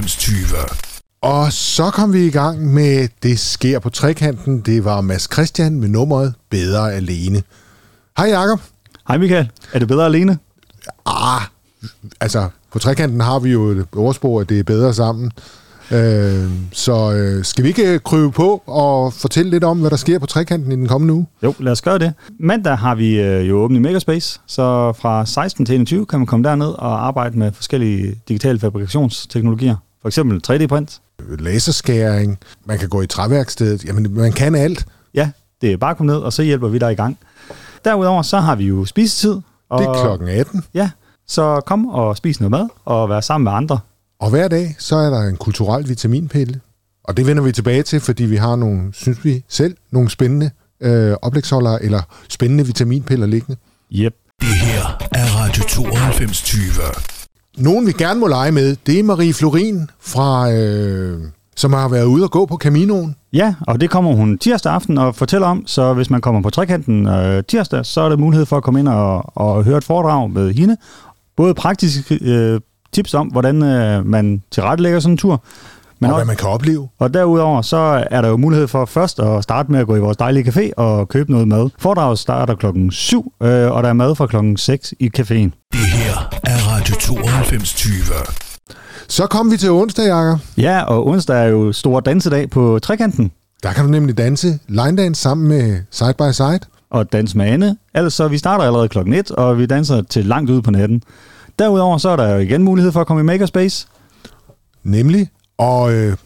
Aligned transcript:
9220. 0.00 0.56
Og 1.22 1.52
så 1.52 1.90
kom 1.90 2.12
vi 2.12 2.26
i 2.26 2.30
gang 2.30 2.74
med 2.74 3.08
Det 3.22 3.38
sker 3.38 3.78
på 3.78 3.90
trekanten. 3.90 4.60
Det 4.60 4.84
var 4.84 5.00
Mads 5.00 5.32
Christian 5.32 5.80
med 5.80 5.88
nummeret 5.88 6.34
Bedre 6.50 6.92
Alene. 6.92 7.42
Hej 8.18 8.28
Jakob. 8.28 8.60
Hej 9.08 9.18
Michael. 9.18 9.50
Er 9.72 9.78
det 9.78 9.88
bedre 9.88 10.04
alene? 10.04 10.38
Ah, 11.06 11.42
altså 12.20 12.48
på 12.72 12.78
trekanten 12.78 13.20
har 13.20 13.38
vi 13.38 13.50
jo 13.50 13.66
et 13.66 13.86
ordsprog, 13.96 14.40
at 14.40 14.48
det 14.48 14.58
er 14.58 14.62
bedre 14.62 14.94
sammen. 14.94 15.32
Øh, 15.90 16.50
så 16.72 17.12
øh, 17.12 17.44
skal 17.44 17.64
vi 17.64 17.68
ikke 17.68 17.98
krybe 17.98 18.30
på 18.30 18.62
og 18.66 19.12
fortælle 19.12 19.50
lidt 19.50 19.64
om, 19.64 19.78
hvad 19.78 19.90
der 19.90 19.96
sker 19.96 20.18
på 20.18 20.26
trekanten 20.26 20.72
i 20.72 20.76
den 20.76 20.88
kommende 20.88 21.14
uge? 21.14 21.26
Jo, 21.42 21.54
lad 21.58 21.72
os 21.72 21.82
gøre 21.82 21.98
det. 21.98 22.12
Mandag 22.40 22.78
har 22.78 22.94
vi 22.94 23.20
øh, 23.20 23.48
jo 23.48 23.58
åbent 23.58 23.78
i 23.78 23.80
Megaspace, 23.80 24.40
så 24.46 24.92
fra 24.92 25.26
16 25.26 25.66
til 25.66 25.74
21 25.74 26.06
kan 26.06 26.18
man 26.18 26.26
komme 26.26 26.48
derned 26.48 26.66
og 26.66 27.06
arbejde 27.06 27.38
med 27.38 27.52
forskellige 27.52 28.20
digitale 28.28 28.58
fabrikationsteknologier. 28.58 29.76
For 30.02 30.08
eksempel 30.08 30.40
3D-print. 30.50 31.00
Laserskæring, 31.38 32.38
man 32.64 32.78
kan 32.78 32.88
gå 32.88 33.02
i 33.02 33.06
træværkstedet, 33.06 33.84
jamen 33.84 34.14
man 34.14 34.32
kan 34.32 34.54
alt. 34.54 34.86
Ja, 35.14 35.30
det 35.60 35.72
er 35.72 35.76
bare 35.76 35.90
at 35.90 35.96
komme 35.96 36.12
ned, 36.12 36.20
og 36.20 36.32
så 36.32 36.42
hjælper 36.42 36.68
vi 36.68 36.78
dig 36.78 36.92
i 36.92 36.94
gang. 36.94 37.18
Derudover 37.84 38.22
så 38.22 38.40
har 38.40 38.54
vi 38.54 38.64
jo 38.64 38.84
spisetid. 38.84 39.36
Og, 39.68 39.80
Det 39.82 39.88
er 39.88 40.02
klokken 40.02 40.28
18. 40.28 40.64
Ja, 40.74 40.90
så 41.26 41.60
kom 41.66 41.86
og 41.88 42.16
spis 42.16 42.40
noget 42.40 42.50
mad 42.50 42.68
og 42.84 43.08
vær 43.08 43.20
sammen 43.20 43.44
med 43.44 43.52
andre. 43.52 43.78
Og 44.20 44.30
hver 44.30 44.48
dag, 44.48 44.76
så 44.78 44.96
er 44.96 45.10
der 45.10 45.22
en 45.22 45.36
kulturel 45.36 45.88
vitaminpille. 45.88 46.60
Og 47.04 47.16
det 47.16 47.26
vender 47.26 47.42
vi 47.42 47.52
tilbage 47.52 47.82
til, 47.82 48.00
fordi 48.00 48.24
vi 48.24 48.36
har 48.36 48.56
nogle, 48.56 48.90
synes 48.92 49.24
vi 49.24 49.44
selv, 49.48 49.76
nogle 49.90 50.10
spændende 50.10 50.50
øh, 50.80 51.16
oplægsholdere 51.22 51.82
eller 51.82 52.02
spændende 52.28 52.66
vitaminpiller 52.66 53.26
liggende. 53.26 53.56
Yep. 53.92 54.14
Det 54.40 54.48
her 54.48 54.82
er 55.12 55.26
Radio 55.36 55.62
9220. 55.62 57.17
Nogen 57.60 57.86
vi 57.86 57.92
gerne 57.92 58.20
må 58.20 58.26
lege 58.26 58.52
med, 58.52 58.76
det 58.86 58.98
er 58.98 59.02
Marie 59.02 59.34
Florin, 59.34 59.90
fra, 60.00 60.52
øh, 60.52 61.20
som 61.56 61.72
har 61.72 61.88
været 61.88 62.04
ude 62.04 62.24
og 62.24 62.30
gå 62.30 62.46
på 62.46 62.56
Caminoen. 62.56 63.16
Ja, 63.32 63.54
og 63.66 63.80
det 63.80 63.90
kommer 63.90 64.12
hun 64.12 64.38
tirsdag 64.38 64.72
aften 64.72 64.98
og 64.98 65.14
fortæller 65.14 65.46
om, 65.46 65.66
så 65.66 65.94
hvis 65.94 66.10
man 66.10 66.20
kommer 66.20 66.42
på 66.42 66.50
trekanten 66.50 67.06
øh, 67.08 67.42
tirsdag, 67.48 67.86
så 67.86 68.00
er 68.00 68.08
der 68.08 68.16
mulighed 68.16 68.46
for 68.46 68.56
at 68.56 68.62
komme 68.62 68.80
ind 68.80 68.88
og, 68.88 69.36
og 69.36 69.64
høre 69.64 69.78
et 69.78 69.84
foredrag 69.84 70.30
med 70.30 70.52
hende. 70.52 70.76
Både 71.36 71.54
praktiske 71.54 72.18
øh, 72.22 72.60
tips 72.92 73.14
om, 73.14 73.26
hvordan 73.26 73.62
øh, 73.62 74.06
man 74.06 74.42
tilrettelægger 74.50 75.00
sådan 75.00 75.12
en 75.12 75.18
tur, 75.18 75.42
men 76.00 76.10
og 76.10 76.16
hvad 76.16 76.20
også, 76.22 76.26
man 76.26 76.36
kan 76.36 76.48
opleve. 76.48 76.88
og 76.98 77.14
derudover 77.14 77.62
så 77.62 78.04
er 78.10 78.20
der 78.22 78.28
jo 78.28 78.36
mulighed 78.36 78.68
for 78.68 78.84
først 78.84 79.20
at 79.20 79.42
starte 79.42 79.72
med 79.72 79.80
at 79.80 79.86
gå 79.86 79.96
i 79.96 80.00
vores 80.00 80.16
dejlige 80.16 80.50
café 80.50 80.70
og 80.76 81.08
købe 81.08 81.32
noget 81.32 81.48
mad. 81.48 81.70
Foredraget 81.78 82.18
starter 82.18 82.54
klokken 82.54 82.90
7, 82.90 83.32
øh, 83.42 83.70
og 83.72 83.82
der 83.82 83.88
er 83.88 83.92
mad 83.92 84.14
fra 84.14 84.26
klokken 84.26 84.56
6 84.56 84.94
i 85.00 85.10
caféen. 85.18 85.68
Det 85.72 85.86
her 85.86 86.14
er 86.44 86.58
Radio 86.74 86.94
9220. 86.94 88.14
Så 89.08 89.26
kom 89.26 89.50
vi 89.50 89.56
til 89.56 89.70
onsdag, 89.70 90.06
Jakob. 90.06 90.38
Ja, 90.56 90.82
og 90.82 91.06
onsdag 91.06 91.36
er 91.44 91.48
jo 91.48 91.72
stor 91.72 92.00
dansedag 92.00 92.50
på 92.50 92.78
trekanten. 92.82 93.30
Der 93.62 93.72
kan 93.72 93.84
du 93.84 93.90
nemlig 93.90 94.18
danse 94.18 94.58
line 94.68 94.96
dance 94.96 95.22
sammen 95.22 95.48
med 95.48 95.78
Side 95.90 96.14
by 96.18 96.32
Side. 96.32 96.60
og 96.90 97.12
danse 97.12 97.36
med 97.36 97.46
Anne. 97.46 97.76
Altså, 97.94 98.28
vi 98.28 98.38
starter 98.38 98.64
allerede 98.64 98.88
klokken 98.88 99.14
1, 99.14 99.30
og 99.30 99.58
vi 99.58 99.66
danser 99.66 100.02
til 100.02 100.26
langt 100.26 100.50
ude 100.50 100.62
på 100.62 100.70
natten. 100.70 101.02
Derudover 101.58 101.98
så 101.98 102.08
er 102.08 102.16
der 102.16 102.28
jo 102.34 102.38
igen 102.38 102.62
mulighed 102.62 102.92
for 102.92 103.00
at 103.00 103.06
komme 103.06 103.20
i 103.20 103.24
Makerspace. 103.24 103.86
Nemlig, 104.84 105.28
og 105.58 105.92
øh, 105.94 106.16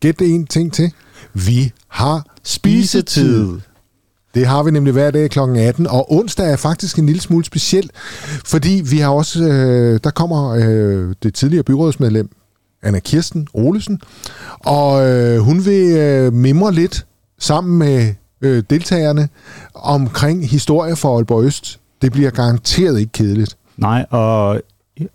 gæt 0.00 0.20
en 0.20 0.46
ting 0.46 0.72
til. 0.72 0.92
Vi 1.34 1.72
har 1.88 2.26
Spisetid. 2.42 3.60
Det 4.34 4.46
har 4.46 4.62
vi 4.62 4.70
nemlig 4.70 4.92
hver 4.92 5.10
dag 5.10 5.30
kl. 5.30 5.38
18, 5.38 5.86
og 5.86 6.12
onsdag 6.12 6.52
er 6.52 6.56
faktisk 6.56 6.98
en 6.98 7.06
lille 7.06 7.20
smule 7.20 7.44
speciel, 7.44 7.90
fordi 8.44 8.82
vi 8.90 8.98
har 8.98 9.10
også, 9.10 9.42
øh, 9.42 10.00
der 10.04 10.10
kommer 10.10 10.50
øh, 10.50 11.14
det 11.22 11.34
tidligere 11.34 11.62
byrådsmedlem, 11.64 12.30
Anna 12.82 12.98
Kirsten 12.98 13.48
Olesen, 13.52 14.00
og 14.58 15.06
øh, 15.08 15.38
hun 15.38 15.64
vil 15.64 15.96
øh, 15.96 16.32
mimre 16.32 16.72
lidt 16.72 17.06
sammen 17.38 17.78
med 17.78 18.14
øh, 18.40 18.62
deltagerne 18.70 19.28
omkring 19.74 20.48
historie 20.48 20.96
for 20.96 21.16
Aalborg 21.16 21.44
Øst. 21.44 21.80
Det 22.02 22.12
bliver 22.12 22.30
garanteret 22.30 23.00
ikke 23.00 23.12
kedeligt. 23.12 23.56
Nej, 23.76 24.06
og 24.10 24.60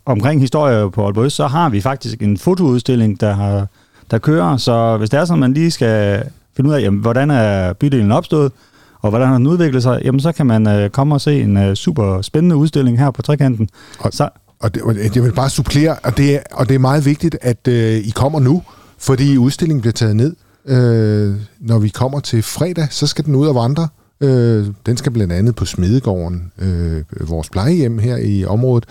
omkring 0.06 0.40
historie 0.40 0.90
på 0.90 1.04
Aalborg 1.04 1.32
så 1.32 1.46
har 1.46 1.68
vi 1.68 1.80
faktisk 1.80 2.22
en 2.22 2.38
fotoudstilling, 2.38 3.20
der, 3.20 3.32
har, 3.32 3.66
der 4.10 4.18
kører. 4.18 4.56
Så 4.56 4.96
hvis 4.96 5.10
det 5.10 5.20
er 5.20 5.24
sådan, 5.24 5.40
man 5.40 5.52
lige 5.54 5.70
skal 5.70 6.22
finde 6.56 6.70
ud 6.70 6.74
af, 6.74 6.80
jamen, 6.80 7.00
hvordan 7.00 7.30
er 7.30 7.72
bydelen 7.72 8.12
opstået, 8.12 8.52
og 9.00 9.10
hvordan 9.10 9.28
har 9.28 9.34
den 9.34 9.46
udviklet 9.46 9.82
sig, 9.82 10.00
jamen 10.04 10.20
så 10.20 10.32
kan 10.32 10.46
man 10.46 10.66
øh, 10.66 10.90
komme 10.90 11.14
og 11.14 11.20
se 11.20 11.40
en 11.40 11.56
øh, 11.56 11.74
super 11.74 12.22
spændende 12.22 12.56
udstilling 12.56 12.98
her 12.98 13.10
på 13.10 13.22
Trekanten. 13.22 13.68
Og- 13.98 14.12
Så, 14.12 14.28
Og 14.60 14.74
det, 14.74 14.82
og 14.82 14.94
jeg 15.14 15.22
vil 15.24 15.32
bare 15.32 15.50
supplere, 15.50 15.96
og 16.02 16.16
det, 16.16 16.34
er, 16.34 16.40
og 16.52 16.68
det 16.68 16.74
er 16.74 16.78
meget 16.78 17.04
vigtigt, 17.04 17.36
at 17.42 17.68
øh, 17.68 17.96
I 17.96 18.10
kommer 18.14 18.40
nu, 18.40 18.62
fordi 18.98 19.36
udstillingen 19.36 19.80
bliver 19.80 19.92
taget 19.92 20.16
ned. 20.16 20.36
Øh, 20.66 21.34
når 21.60 21.78
vi 21.78 21.88
kommer 21.88 22.20
til 22.20 22.42
fredag, 22.42 22.86
så 22.90 23.06
skal 23.06 23.24
den 23.24 23.34
ud 23.34 23.46
og 23.46 23.54
vandre. 23.54 23.88
Øh, 24.22 24.66
den 24.86 24.96
skal 24.96 25.12
blandt 25.12 25.32
andet 25.32 25.56
på 25.56 25.64
Smedegården, 25.64 26.52
øh, 26.58 27.02
vores 27.20 27.48
plejehjem 27.48 27.98
her 27.98 28.16
i 28.16 28.44
området. 28.44 28.84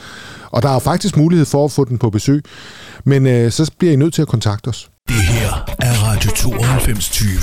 Og 0.51 0.61
der 0.61 0.69
er 0.69 0.79
faktisk 0.79 1.17
mulighed 1.17 1.45
for 1.45 1.65
at 1.65 1.71
få 1.71 1.85
den 1.85 1.97
på 1.97 2.09
besøg. 2.09 2.43
Men 3.03 3.27
øh, 3.27 3.51
så 3.51 3.71
bliver 3.77 3.93
I 3.93 3.95
nødt 3.95 4.13
til 4.13 4.21
at 4.21 4.27
kontakte 4.27 4.67
os. 4.67 4.89
Det 5.07 5.15
her 5.15 5.49
er 5.79 5.93
Radio 6.03 6.31
9220. 6.31 7.39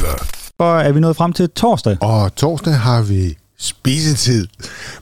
så 0.60 0.64
er 0.64 0.92
vi 0.92 1.00
nået 1.00 1.16
frem 1.16 1.32
til 1.32 1.50
torsdag. 1.50 1.96
Og 2.00 2.34
torsdag 2.34 2.74
har 2.74 3.02
vi 3.02 3.36
spisetid. 3.58 4.46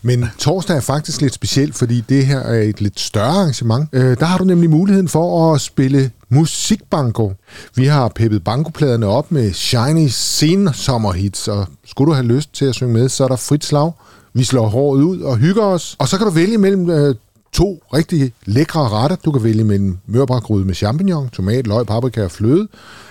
Men 0.02 0.24
torsdag 0.38 0.76
er 0.76 0.80
faktisk 0.80 1.20
lidt 1.20 1.34
specielt, 1.34 1.74
fordi 1.74 2.00
det 2.00 2.26
her 2.26 2.38
er 2.38 2.62
et 2.62 2.80
lidt 2.80 3.00
større 3.00 3.26
arrangement. 3.26 3.88
Øh, 3.92 4.16
der 4.18 4.24
har 4.26 4.38
du 4.38 4.44
nemlig 4.44 4.70
muligheden 4.70 5.08
for 5.08 5.54
at 5.54 5.60
spille 5.60 6.10
musikbanko. 6.28 7.32
Vi 7.74 7.86
har 7.86 8.08
peppet 8.08 8.44
bankopladerne 8.44 9.06
op 9.06 9.32
med 9.32 9.52
shiny 9.52 10.06
sensommerhits, 10.10 11.48
og 11.48 11.66
skulle 11.86 12.08
du 12.08 12.14
have 12.14 12.26
lyst 12.26 12.54
til 12.54 12.64
at 12.64 12.74
synge 12.74 12.92
med, 12.92 13.08
så 13.08 13.24
er 13.24 13.28
der 13.28 13.36
frit 13.36 13.64
slag. 13.64 13.92
Vi 14.34 14.44
slår 14.44 14.66
håret 14.66 15.02
ud 15.02 15.20
og 15.20 15.36
hygger 15.36 15.62
os. 15.62 15.96
Og 15.98 16.08
så 16.08 16.18
kan 16.18 16.26
du 16.26 16.32
vælge 16.32 16.58
mellem 16.58 16.90
øh, 16.90 17.14
to 17.52 17.82
rigtig 17.94 18.32
lækre 18.44 18.88
retter. 18.88 19.16
Du 19.16 19.30
kan 19.30 19.44
vælge 19.44 19.64
mellem 19.64 19.98
mørbrækgryde 20.06 20.64
med 20.64 20.74
champignon, 20.74 21.28
tomat, 21.28 21.66
løg, 21.66 21.86
paprika 21.86 22.24
og 22.24 22.30
fløde, 22.30 22.68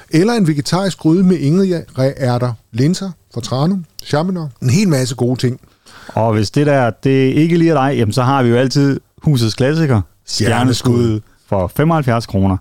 eller 0.09 0.33
en 0.33 0.47
vegetarisk 0.47 0.97
gryde 0.97 1.23
med 1.23 1.37
ingredærter, 1.37 2.53
linser, 2.71 3.11
fortranum, 3.33 3.85
champignon. 4.05 4.49
En 4.61 4.69
hel 4.69 4.89
masse 4.89 5.15
gode 5.15 5.39
ting. 5.39 5.59
Og 6.07 6.33
hvis 6.33 6.51
det 6.51 6.65
der, 6.65 6.89
det 6.89 7.33
ikke 7.33 7.57
lige 7.57 7.71
er 7.71 7.87
dig, 7.87 7.97
jamen 7.97 8.13
så 8.13 8.23
har 8.23 8.43
vi 8.43 8.49
jo 8.49 8.55
altid 8.55 8.99
husets 9.17 9.55
klassiker. 9.55 10.01
Stjerneskud, 10.25 11.21
for 11.49 11.67
75 11.75 12.25
kroner. 12.25 12.57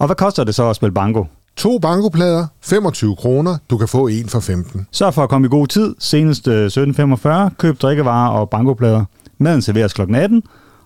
Og 0.00 0.06
hvad 0.06 0.16
koster 0.16 0.44
det 0.44 0.54
så 0.54 0.70
at 0.70 0.76
spille 0.76 0.94
banko? 0.94 1.24
To 1.56 1.78
bankoplader, 1.78 2.46
25 2.62 3.16
kroner. 3.16 3.56
Du 3.70 3.78
kan 3.78 3.88
få 3.88 4.06
en 4.06 4.28
for 4.28 4.40
15. 4.40 4.86
Sørg 4.92 5.14
for 5.14 5.22
at 5.22 5.28
komme 5.28 5.46
i 5.46 5.50
god 5.50 5.66
tid, 5.66 5.94
senest 5.98 6.48
øh, 6.48 6.66
17.45, 6.66 7.54
køb 7.58 7.80
drikkevarer 7.82 8.30
og 8.30 8.50
bankoplader. 8.50 9.04
Maden 9.38 9.62
serveres 9.62 9.92
kl. 9.92 10.14
18, 10.14 10.42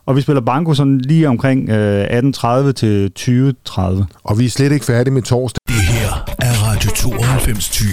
og 0.06 0.16
vi 0.16 0.20
spiller 0.20 0.40
banko 0.40 0.74
sådan 0.74 0.98
lige 0.98 1.28
omkring 1.28 1.68
øh, 1.68 2.04
18.30 2.04 2.72
til 2.72 3.12
20.30. 3.18 4.04
Og 4.24 4.38
vi 4.38 4.44
er 4.44 4.50
slet 4.50 4.72
ikke 4.72 4.84
færdige 4.84 5.14
med 5.14 5.22
torsdag. 5.22 5.60
Det 5.68 5.82
her 5.82 6.08
er 6.38 6.52
Radio 6.68 6.90
9220. 6.90 7.88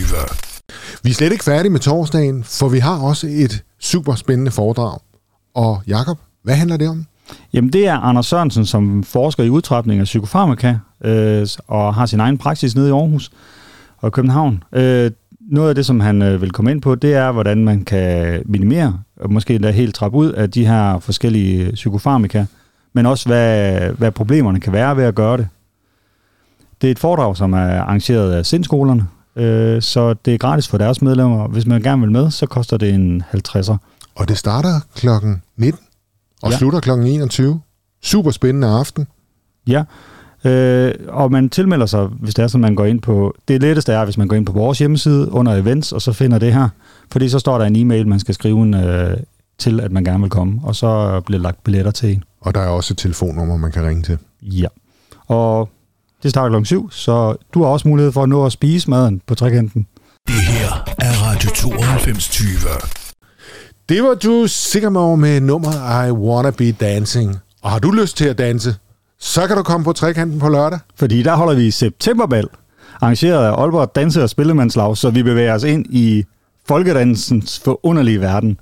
Vi 1.04 1.10
er 1.10 1.14
slet 1.14 1.32
ikke 1.32 1.44
færdige 1.44 1.72
med 1.72 1.80
torsdagen, 1.80 2.44
for 2.44 2.70
vi 2.70 2.80
har 2.80 3.02
også 3.02 3.28
et 3.30 3.64
super 3.80 4.16
spændende 4.16 4.52
foredrag. 4.52 5.00
Og 5.56 5.82
Jakob, 5.88 6.18
hvad 6.44 6.56
handler 6.56 6.78
det 6.78 6.90
om? 6.90 7.06
Jamen 7.54 7.74
det 7.74 7.88
er 7.88 7.98
Anders 7.98 8.26
Sørensen, 8.26 8.66
som 8.66 9.04
forsker 9.04 9.44
i 9.44 9.50
udtrapning 9.50 10.00
af 10.00 10.06
psykofarmaka, 10.06 10.76
øh, 11.04 11.48
og 11.68 11.94
har 11.94 12.06
sin 12.06 12.20
egen 12.20 12.38
praksis 12.38 12.76
nede 12.76 12.90
i 12.90 12.92
Aarhus 12.92 13.32
og 13.98 14.12
København. 14.12 14.64
Øh, 14.74 15.12
noget 15.52 15.70
af 15.70 15.76
det, 15.76 15.86
som 15.86 16.00
han 16.00 16.22
øh, 16.22 16.42
vil 16.42 16.52
komme 16.52 16.72
ind 16.72 16.82
på, 16.82 16.96
det 16.96 17.14
er, 17.14 17.32
hvordan 17.32 17.66
man 17.66 17.84
kan 17.86 18.42
minimere, 18.46 19.00
og 19.22 19.34
måske 19.34 19.56
endda 19.56 19.72
helt 19.72 19.96
trappe 19.96 20.18
ud 20.18 20.32
af 20.32 20.52
de 20.52 20.66
her 20.66 21.00
forskellige 21.00 21.72
psykofarmaka, 21.72 22.46
men 22.94 23.06
også 23.06 23.30
hvad, 23.30 23.80
hvad 23.92 24.12
problemerne 24.12 24.60
kan 24.60 24.74
være 24.74 24.98
ved 24.98 25.04
at 25.04 25.16
gøre 25.16 25.38
det. 25.38 25.48
Det 26.82 26.88
er 26.88 26.92
et 26.92 27.00
foredrag, 27.00 27.38
som 27.38 27.54
er 27.54 27.80
arrangeret 27.82 28.32
af 28.32 28.46
sindskolerne, 28.46 29.08
øh, 29.36 29.82
så 29.82 30.14
det 30.14 30.34
er 30.34 30.38
gratis 30.38 30.68
for 30.68 30.78
deres 30.78 31.02
medlemmer. 31.02 31.48
Hvis 31.48 31.66
man 31.66 31.82
gerne 31.82 32.02
vil 32.02 32.12
med, 32.12 32.32
så 32.32 32.46
koster 32.46 32.78
det 32.78 32.94
en 32.94 33.24
50'er. 33.34 33.76
Og 34.16 34.30
det 34.30 34.38
starter 34.38 34.80
klokken 34.96 35.42
19 35.58 35.80
og 36.42 36.52
ja. 36.52 36.58
Slutter 36.58 36.80
klokken 36.80 37.08
21. 37.08 37.62
Super 38.04 38.32
spændende 38.32 38.68
aften. 38.68 39.08
Ja, 39.68 39.84
øh, 40.46 40.94
og 41.08 41.32
man 41.32 41.50
tilmelder 41.50 41.86
sig, 41.86 42.06
hvis 42.06 42.34
det 42.34 42.44
er 42.44 42.48
sådan, 42.48 42.62
man 42.62 42.76
går 42.76 42.86
ind 42.86 43.02
på... 43.02 43.36
Det 43.48 43.62
letteste 43.62 43.94
er, 43.94 44.04
hvis 44.06 44.18
man 44.18 44.28
går 44.28 44.36
ind 44.36 44.46
på 44.46 44.52
vores 44.52 44.80
hjemmeside 44.80 45.32
under 45.32 45.56
events, 45.56 45.92
og 45.92 46.02
så 46.02 46.14
finder 46.14 46.40
det 46.40 46.54
her. 46.54 46.70
Fordi 47.12 47.30
så 47.30 47.40
står 47.40 47.58
der 47.58 47.66
en 47.66 47.76
e-mail, 47.76 48.08
man 48.08 48.20
skal 48.20 48.36
skrive 48.36 48.62
en, 48.62 48.74
øh, 48.74 49.18
til, 49.58 49.80
at 49.80 49.92
man 49.92 50.04
gerne 50.04 50.22
vil 50.22 50.30
komme, 50.30 50.62
og 50.64 50.76
så 50.76 51.22
bliver 51.26 51.42
lagt 51.42 51.64
billetter 51.64 51.92
til 51.92 52.12
en. 52.12 52.24
Og 52.42 52.56
der 52.56 52.62
er 52.62 52.68
også 52.68 52.94
et 52.94 52.98
telefonnummer, 52.98 53.58
man 53.58 53.72
kan 53.72 53.86
ringe 53.86 54.04
til. 54.04 54.18
Ja. 54.42 54.68
Og 55.28 55.70
det 56.24 56.32
starter 56.32 56.50
klokken 56.50 56.66
7, 56.66 56.92
så 56.92 57.36
du 57.54 57.64
har 57.64 57.70
også 57.70 57.88
mulighed 57.88 58.12
for 58.12 58.24
at 58.24 58.30
nå 58.30 58.46
at 58.46 58.52
spise 58.52 58.90
maden 58.90 59.22
på 59.28 59.36
trekanten. 59.36 59.88
Det 60.28 60.36
her 60.36 60.68
er 60.98 61.14
Radio 61.24 61.50
9220. 61.50 63.01
Det 63.92 64.04
var 64.04 64.14
du 64.14 64.48
sikker 64.48 64.90
med 64.90 65.02
over 65.02 65.16
med 65.16 65.42
nummeret 65.42 66.10
I 66.10 66.12
Wanna 66.12 66.52
Be 66.52 66.72
Dancing. 66.72 67.40
Og 67.62 67.72
har 67.72 67.80
du 67.80 67.92
lyst 67.92 68.18
til 68.18 68.26
at 68.26 68.38
danse, 68.38 68.76
så 69.20 69.48
kan 69.48 69.58
du 69.58 69.64
komme 69.64 69.84
på 69.84 69.94
trekanten 69.94 70.40
på 70.40 70.50
lørdag. 70.50 70.80
Fordi 70.96 71.24
der 71.24 71.36
holder 71.36 71.54
vi 71.54 71.72
septemberbal, 71.72 72.48
arrangeret 73.02 73.46
af 73.46 73.52
Aalborg 73.52 73.96
Danse- 73.96 74.24
og 74.24 74.30
Spillemandslag, 74.30 74.98
så 74.98 75.10
vi 75.10 75.24
bevæger 75.24 75.54
os 75.54 75.64
ind 75.64 75.86
i 75.90 76.24
folkedansens 76.68 77.60
forunderlige 77.60 78.22
verden. 78.22 78.58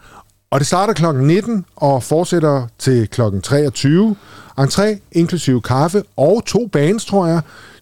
Og 0.51 0.59
det 0.59 0.67
starter 0.67 0.93
kl. 0.93 1.05
19 1.15 1.65
og 1.75 2.03
fortsætter 2.03 2.67
til 2.79 3.07
kl. 3.07 3.21
23. 3.43 4.15
Entré, 4.59 4.99
inklusive 5.11 5.61
kaffe 5.61 6.03
og 6.17 6.43
to 6.45 6.67
bands, 6.67 7.05
tror 7.05 7.27
jeg, 7.27 7.41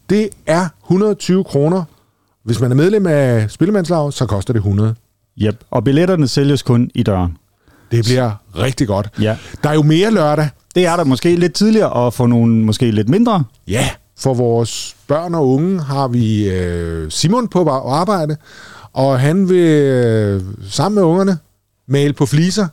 det 0.09 0.29
er 0.47 0.67
120 0.83 1.43
kroner. 1.43 1.83
Hvis 2.43 2.59
man 2.59 2.71
er 2.71 2.75
medlem 2.75 3.07
af 3.07 3.51
Spillemandslag, 3.51 4.13
så 4.13 4.25
koster 4.25 4.53
det 4.53 4.59
100. 4.59 4.95
Yep. 5.41 5.63
Og 5.71 5.83
billetterne 5.83 6.27
sælges 6.27 6.61
kun 6.61 6.91
i 6.95 7.03
døren. 7.03 7.37
Det 7.91 8.05
bliver 8.05 8.31
rigtig 8.55 8.87
godt. 8.87 9.09
Ja. 9.21 9.37
Der 9.63 9.69
er 9.69 9.73
jo 9.73 9.83
mere 9.83 10.11
lørdag. 10.11 10.49
Det 10.75 10.85
er 10.85 10.95
der 10.95 11.03
måske 11.03 11.35
lidt 11.35 11.53
tidligere, 11.53 11.89
og 11.89 12.13
for 12.13 12.27
nogle 12.27 12.55
måske 12.55 12.91
lidt 12.91 13.09
mindre. 13.09 13.43
Ja, 13.67 13.89
for 14.17 14.33
vores 14.33 14.95
børn 15.07 15.35
og 15.35 15.47
unge 15.47 15.81
har 15.81 16.07
vi 16.07 16.49
øh, 16.49 17.11
Simon 17.11 17.47
på 17.47 17.69
arbejde, 17.69 18.37
og 18.93 19.19
han 19.19 19.49
vil 19.49 19.81
øh, 19.81 20.41
sammen 20.69 20.95
med 20.95 21.03
ungerne 21.03 21.37
male 21.87 22.13
på 22.13 22.25
fliser. 22.25 22.67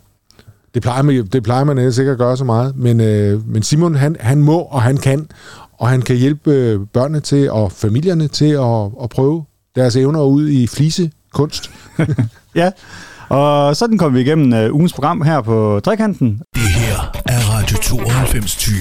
Det 0.74 0.82
plejer 0.82 1.02
man, 1.02 1.26
det 1.26 1.42
plejer 1.42 1.64
man 1.64 1.78
ellers 1.78 1.98
ikke 1.98 2.10
at 2.10 2.18
gøre 2.18 2.36
så 2.36 2.44
meget, 2.44 2.76
men, 2.76 3.00
øh, 3.00 3.48
men 3.48 3.62
Simon 3.62 3.94
han, 3.94 4.16
han 4.20 4.42
må 4.42 4.58
og 4.58 4.82
han 4.82 4.96
kan, 4.96 5.28
og 5.78 5.88
han 5.88 6.02
kan 6.02 6.16
hjælpe 6.16 6.52
øh, 6.52 6.80
børnene 6.92 7.20
til 7.20 7.50
og 7.50 7.72
familierne 7.72 8.28
til 8.28 8.50
at, 8.50 8.90
at 9.02 9.10
prøve 9.10 9.44
deres 9.76 9.96
evner 9.96 10.22
ud 10.22 10.48
i 10.48 10.66
flisekunst. 10.66 11.70
Ja, 12.54 12.70
og 13.28 13.76
sådan 13.76 13.98
kom 13.98 14.14
vi 14.14 14.20
igennem 14.20 14.66
uh, 14.66 14.74
ugens 14.74 14.92
program 14.92 15.22
her 15.22 15.40
på 15.40 15.80
Trekanten. 15.84 16.40
Det 16.54 16.62
her 16.62 17.12
er 17.26 17.38
Radio 17.58 17.76
92 17.76 18.56
20. 18.56 18.74